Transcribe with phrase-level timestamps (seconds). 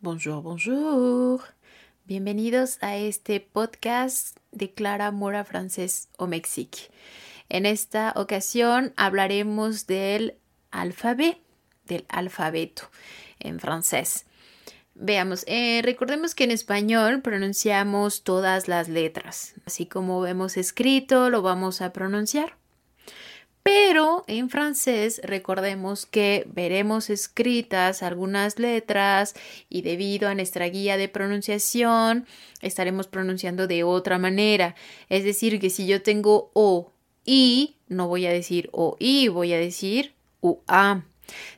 [0.00, 1.42] Bonjour, bonjour.
[2.04, 6.92] Bienvenidos a este podcast de Clara Mora Francés o Mexique.
[7.48, 10.36] En esta ocasión hablaremos del
[10.70, 11.40] alfabeto,
[11.86, 12.84] del alfabeto
[13.40, 14.26] en francés.
[14.94, 21.42] Veamos, eh, recordemos que en español pronunciamos todas las letras, así como vemos escrito, lo
[21.42, 22.57] vamos a pronunciar.
[23.68, 29.34] Pero en francés recordemos que veremos escritas algunas letras
[29.68, 32.26] y debido a nuestra guía de pronunciación
[32.62, 34.74] estaremos pronunciando de otra manera.
[35.10, 36.92] Es decir, que si yo tengo O,
[37.26, 41.02] I, no voy a decir O, I, voy a decir U, A.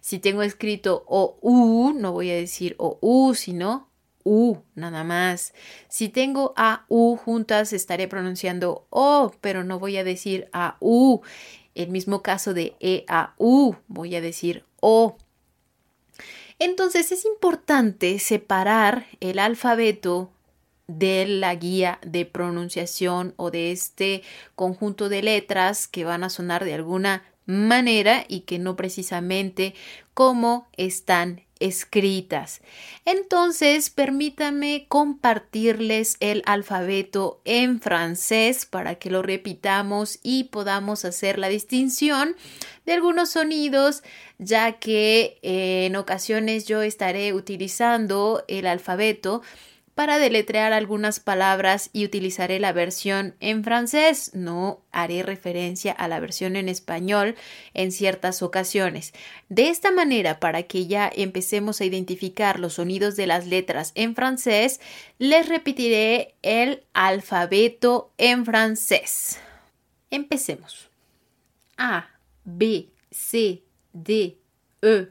[0.00, 3.86] Si tengo escrito O, U, no voy a decir O, U, sino
[4.24, 5.54] U, nada más.
[5.88, 11.20] Si tengo A, U juntas, estaré pronunciando O, pero no voy a decir A, U.
[11.74, 15.16] El mismo caso de E a U, voy a decir O.
[16.58, 20.30] Entonces es importante separar el alfabeto
[20.98, 24.22] de la guía de pronunciación o de este
[24.56, 29.74] conjunto de letras que van a sonar de alguna manera y que no precisamente
[30.14, 32.62] como están escritas.
[33.04, 41.48] Entonces, permítame compartirles el alfabeto en francés para que lo repitamos y podamos hacer la
[41.48, 42.34] distinción
[42.86, 44.02] de algunos sonidos,
[44.38, 49.42] ya que eh, en ocasiones yo estaré utilizando el alfabeto
[50.00, 54.30] para deletrear algunas palabras y utilizaré la versión en francés.
[54.32, 57.36] No haré referencia a la versión en español
[57.74, 59.12] en ciertas ocasiones.
[59.50, 64.14] De esta manera, para que ya empecemos a identificar los sonidos de las letras en
[64.14, 64.80] francés,
[65.18, 69.38] les repetiré el alfabeto en francés.
[70.10, 70.88] Empecemos.
[71.76, 72.08] A,
[72.44, 74.38] B, C, D,
[74.80, 75.08] E,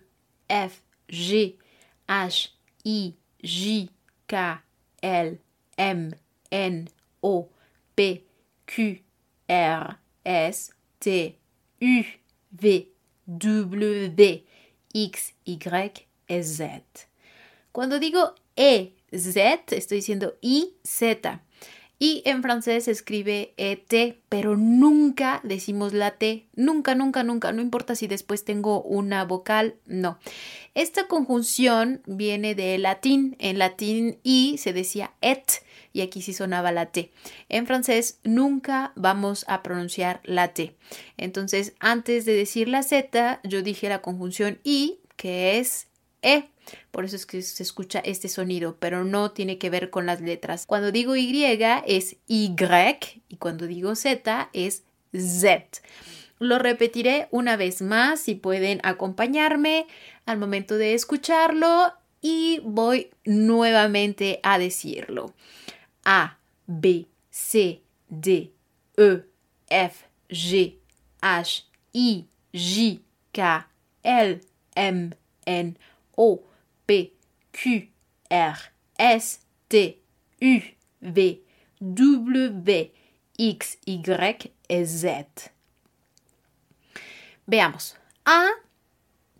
[0.48, 1.58] F, G,
[2.08, 2.50] H,
[2.84, 3.94] I, J,
[4.26, 4.64] K,
[5.02, 5.40] L,
[5.78, 6.16] M,
[6.52, 6.90] N,
[7.22, 7.50] O,
[7.96, 8.26] P,
[8.66, 9.02] Q,
[9.48, 11.38] R, S, T,
[11.80, 12.04] U,
[12.52, 12.92] V,
[13.26, 14.44] W,
[14.94, 16.84] X, Y, Z.
[17.72, 21.42] Cuando digo E, Z, estoy diciendo I, Z.
[22.02, 26.48] Y en francés se escribe ET, pero nunca decimos la T.
[26.56, 27.52] Nunca, nunca, nunca.
[27.52, 30.18] No importa si después tengo una vocal, no.
[30.76, 33.36] Esta conjunción viene de latín.
[33.40, 35.62] En latín I se decía et
[35.92, 37.12] y aquí sí sonaba la T.
[37.50, 40.76] En francés nunca vamos a pronunciar la T.
[41.18, 45.89] Entonces, antes de decir la Z, yo dije la conjunción I, que es
[46.22, 46.46] E.
[46.92, 50.22] Por eso es que se escucha este sonido, pero no tiene que ver con las
[50.22, 50.66] letras.
[50.66, 52.56] Cuando digo Y es Y
[53.28, 55.82] y cuando digo Z es Z.
[56.40, 59.88] Lo repetiré una vez más si pueden acompañarme
[60.26, 65.34] al momento de escucharlo y voy nuevamente a decirlo.
[66.06, 68.54] A, B, C, D,
[68.98, 69.24] E,
[69.70, 70.78] F, G,
[71.22, 73.02] H, I, J,
[73.32, 73.70] K,
[74.04, 74.42] L,
[74.76, 75.78] M, N,
[76.22, 76.44] O,
[76.86, 77.16] P,
[77.54, 77.94] Q,
[78.30, 78.58] R,
[78.98, 80.02] S, T,
[80.42, 80.60] U,
[81.00, 81.44] V,
[81.80, 82.94] W,
[83.38, 84.02] X, Y
[84.86, 85.54] Z.
[87.46, 87.96] Veamos.
[88.26, 88.50] A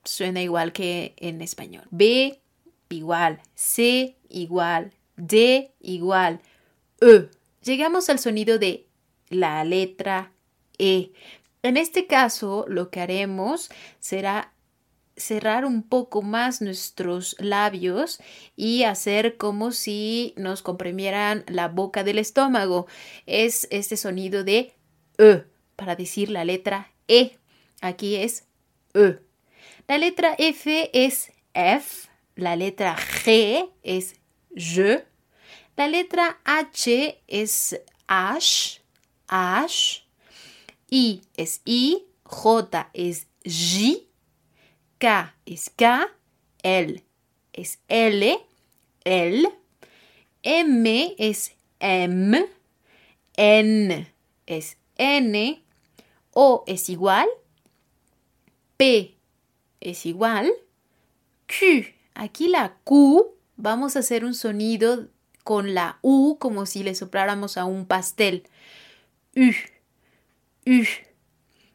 [0.06, 1.84] suena igual que en español.
[1.92, 2.40] B
[2.88, 3.42] igual.
[3.56, 4.94] C igual.
[5.18, 6.40] D igual.
[7.02, 7.30] E.
[7.62, 8.88] Llegamos al sonido de
[9.28, 10.32] la letra
[10.78, 11.12] E.
[11.62, 13.70] En este caso, lo que haremos
[14.00, 14.54] será
[15.20, 18.20] cerrar un poco más nuestros labios
[18.56, 22.88] y hacer como si nos comprimieran la boca del estómago.
[23.26, 24.74] Es este sonido de
[25.18, 25.44] E
[25.76, 27.38] para decir la letra E.
[27.82, 28.46] Aquí es
[28.94, 29.20] E.
[29.88, 32.10] La letra F es F.
[32.36, 34.16] La letra G es
[34.56, 35.06] je.
[35.76, 38.82] La letra H es H.
[39.28, 40.04] H.
[40.90, 42.06] I es I.
[42.24, 44.09] J es J.
[45.00, 46.08] K es K,
[46.62, 47.04] L
[47.54, 48.40] es L,
[49.04, 49.50] L,
[50.44, 52.46] M es M,
[53.36, 54.14] N
[54.46, 55.64] es N,
[56.32, 57.28] O es igual,
[58.78, 59.16] P
[59.82, 60.52] es igual,
[61.48, 65.10] Q, aquí la Q, vamos a hacer un sonido
[65.44, 68.48] con la U como si le sopláramos a un pastel.
[69.36, 69.52] U,
[70.66, 70.84] U.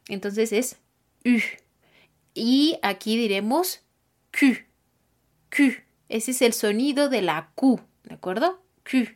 [0.07, 0.77] Entonces es
[1.25, 1.39] U.
[2.35, 3.81] Y aquí diremos
[4.37, 4.57] Q.
[5.49, 5.83] Q.
[6.09, 8.61] Ese es el sonido de la Q, ¿de acuerdo?
[8.83, 9.15] Q.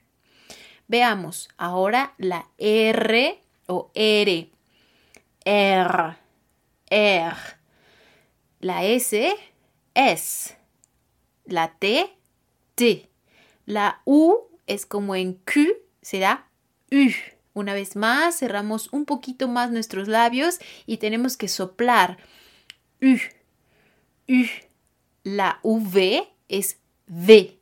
[0.88, 4.50] Veamos ahora la R o R.
[5.44, 6.18] R.
[6.90, 7.36] R.
[8.62, 9.36] La S,
[9.94, 10.58] S.
[11.46, 12.16] La T,
[12.76, 13.10] T.
[13.66, 15.68] La U es como en Q,
[16.02, 16.48] será
[16.90, 17.12] U.
[17.54, 22.18] Una vez más, cerramos un poquito más nuestros labios y tenemos que soplar.
[23.02, 23.18] U.
[24.28, 24.46] U.
[25.24, 27.58] La V es V.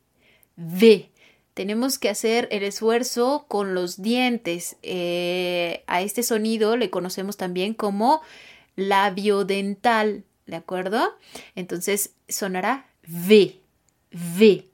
[0.56, 1.10] V.
[1.54, 4.76] Tenemos que hacer el esfuerzo con los dientes.
[4.82, 8.22] Eh, a este sonido le conocemos también como
[8.76, 10.24] labio dental.
[10.46, 11.16] ¿De acuerdo?
[11.54, 13.60] Entonces sonará V.
[14.12, 14.64] V.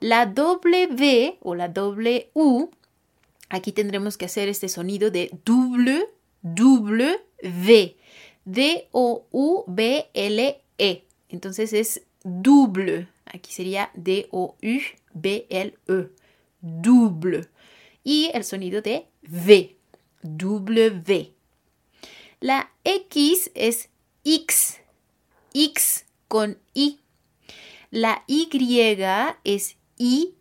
[0.00, 2.70] La doble V o la doble U,
[3.48, 6.06] aquí tendremos que hacer este sonido de double,
[6.42, 7.96] double V.
[8.44, 8.92] D-O-U-B-L-E.
[11.28, 13.08] Entonces es double.
[13.26, 15.72] Aquí sería D-O-U-B-L-E.
[16.60, 17.48] Double.
[18.04, 19.76] Y el sonido de V.
[20.22, 21.32] W.
[22.40, 23.88] La X es
[24.24, 24.80] X.
[25.54, 27.00] X con I.
[27.90, 28.48] La Y
[29.44, 30.34] es Y.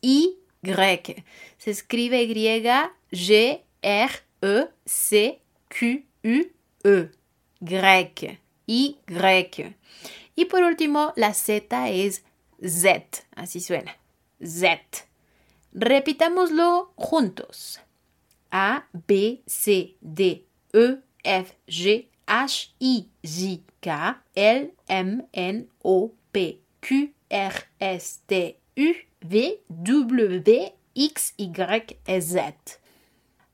[0.00, 0.36] Y.
[1.58, 2.62] Se escribe Y,
[3.10, 4.12] G, R,
[4.42, 6.46] E, C, Q, U,
[6.84, 7.10] E.
[7.60, 8.40] Grec.
[8.66, 8.98] Y.
[10.36, 12.22] Y por último, la Z es
[12.62, 13.24] Z.
[13.34, 13.96] Así suena.
[14.42, 15.06] Z.
[15.72, 17.80] Repitámoslo juntos.
[18.50, 26.12] A, B, C, D, E, F, G, H, I, J, K, L, M, N, O,
[26.32, 32.54] P, Q, R, S, T, U, V, W, X, Y, Z.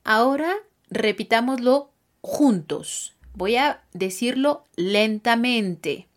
[0.05, 0.55] Ahora
[0.91, 1.94] repitámoslo
[2.25, 3.15] juntos.
[3.35, 6.09] Voy a decirlo lentamente.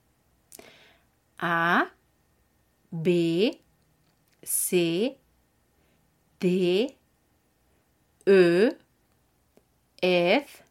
[1.37, 1.91] A,
[2.91, 3.61] B,
[4.41, 5.17] C,
[6.39, 6.97] D,
[8.25, 8.77] E,
[10.01, 10.63] F,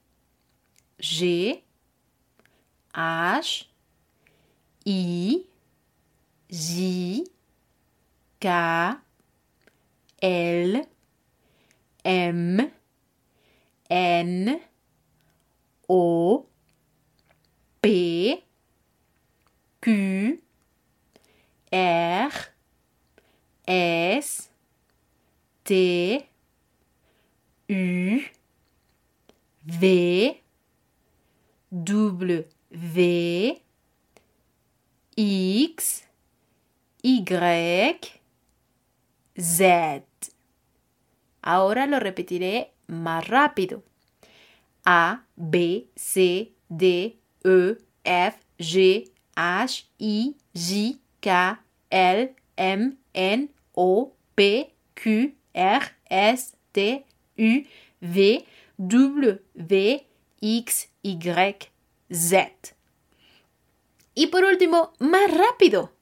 [0.98, 1.62] G,
[2.94, 3.68] H,
[4.86, 5.46] I,
[6.48, 7.24] J,
[8.38, 9.02] K,
[10.18, 10.88] L,
[12.04, 12.72] M,
[13.90, 14.62] N,
[15.86, 16.46] O,
[17.80, 18.44] P,
[19.80, 20.40] Q,
[21.70, 22.32] R,
[23.66, 24.50] S,
[25.62, 26.28] T,
[27.68, 28.20] U,
[29.64, 30.42] V,
[31.70, 32.48] W,
[35.16, 36.04] X,
[37.02, 37.24] Y,
[39.36, 40.04] Z.
[41.42, 43.82] Ahora lo repetiré más rápido.
[44.86, 51.58] A, B, C, D, E, F, G, H, I, J, K,
[51.90, 57.04] L, M, N, O, P, Q, R, S, T,
[57.36, 57.64] U,
[58.00, 58.46] V,
[58.78, 59.38] W,
[60.40, 61.70] X, Y,
[62.10, 62.74] Z.
[64.14, 65.95] Y por último, más rápido.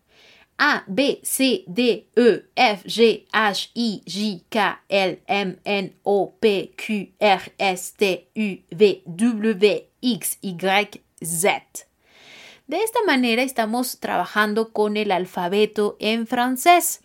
[0.56, 6.34] A, B, C, D, E, F, G, H, I, J, K, L, M, N, O,
[6.38, 10.56] P, Q, R, S, T, U, V, W, X, Y,
[11.20, 11.86] Z.
[12.66, 17.02] De esta manera estamos trabajando con el alfabeto en francés.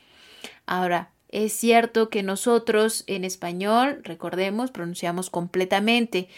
[0.66, 6.30] Ahora, es cierto que nosotros en español, recordemos, pronunciamos completamente.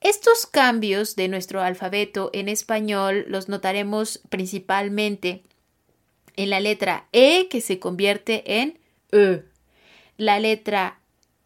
[0.00, 5.42] Estos cambios de nuestro alfabeto en español los notaremos principalmente
[6.36, 8.78] en la letra E que se convierte en
[9.12, 9.42] E,
[10.16, 11.00] la letra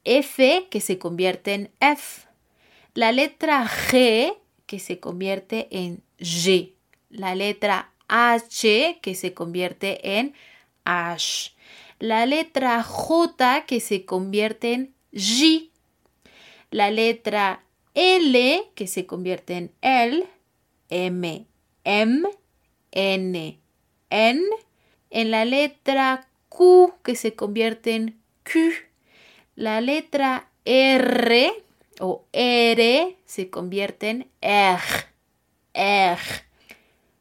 [0.05, 2.27] F que se convierte en F,
[2.95, 6.75] la letra G que se convierte en G,
[7.09, 10.35] la letra H que se convierte en
[10.85, 11.53] H,
[11.99, 15.71] la letra J que se convierte en J,
[16.71, 20.27] la letra L que se convierte en L,
[20.89, 21.47] M,
[21.85, 22.29] M,
[22.93, 23.61] N,
[24.11, 24.43] N,
[25.11, 28.73] en la letra Q que se convierte en Q,
[29.57, 31.53] la letra R
[32.01, 34.81] o R se convierte en R,
[35.75, 36.21] R,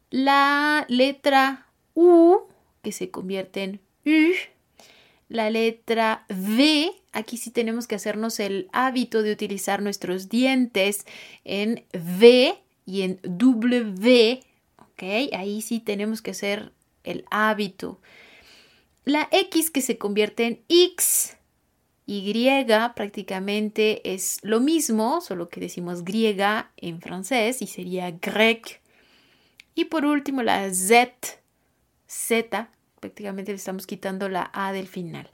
[0.09, 2.39] la letra U
[2.81, 4.33] que se convierte en U,
[5.27, 11.05] la letra V, aquí sí tenemos que hacernos el hábito de utilizar nuestros dientes
[11.43, 12.55] en V
[12.85, 14.39] y en W,
[14.77, 15.03] ¿ok?
[15.33, 16.71] Ahí sí tenemos que hacer
[17.03, 17.99] el hábito.
[19.05, 21.37] La X que se convierte en X,
[22.05, 22.65] Y
[22.95, 28.81] prácticamente es lo mismo, solo que decimos griega en francés y sería grec.
[29.75, 31.17] Y por último la Z,
[32.07, 35.29] Z prácticamente le estamos quitando la A del final.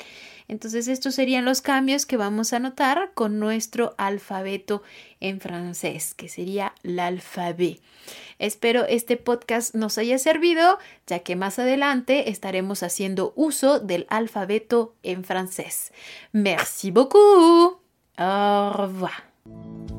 [0.48, 4.84] Entonces estos serían los cambios que vamos a notar con nuestro alfabeto
[5.20, 7.82] en francés, que sería l'alphabet.
[8.38, 14.96] Espero este podcast nos haya servido, ya que más adelante estaremos haciendo uso del alfabeto
[15.04, 15.92] en francés.
[16.32, 17.80] Merci beaucoup.
[18.18, 19.95] Au revoir.